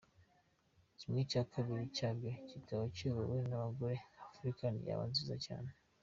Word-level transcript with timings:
Kimwe 0.99 1.21
cya 1.31 1.43
kabiri 1.51 1.83
cya 1.97 2.09
byo 2.17 2.31
kibaye 2.63 2.87
kiyobowe 2.95 3.39
n’abagore, 3.49 3.95
Africa 4.29 4.65
yaba 4.87 5.03
nziza 5.11 5.35
cyane. 5.45 5.69